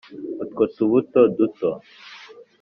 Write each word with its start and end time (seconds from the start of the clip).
utwo 0.43 0.63
tubuto 0.75 1.19
duto 1.37 1.69